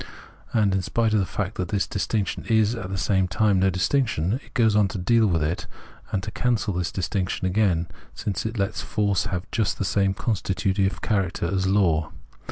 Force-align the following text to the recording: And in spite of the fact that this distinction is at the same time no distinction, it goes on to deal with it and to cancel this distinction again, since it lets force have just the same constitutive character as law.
And 0.51 0.73
in 0.73 0.81
spite 0.81 1.13
of 1.13 1.19
the 1.19 1.27
fact 1.27 1.57
that 1.57 1.67
this 1.67 1.85
distinction 1.85 2.43
is 2.47 2.73
at 2.73 2.89
the 2.89 2.97
same 2.97 3.27
time 3.27 3.59
no 3.59 3.69
distinction, 3.69 4.39
it 4.43 4.55
goes 4.55 4.75
on 4.75 4.87
to 4.87 4.97
deal 4.97 5.27
with 5.27 5.43
it 5.43 5.67
and 6.11 6.23
to 6.23 6.31
cancel 6.31 6.73
this 6.73 6.91
distinction 6.91 7.45
again, 7.45 7.85
since 8.15 8.43
it 8.43 8.57
lets 8.57 8.81
force 8.81 9.25
have 9.27 9.45
just 9.51 9.77
the 9.77 9.85
same 9.85 10.15
constitutive 10.15 11.01
character 11.03 11.45
as 11.45 11.67
law. 11.67 12.11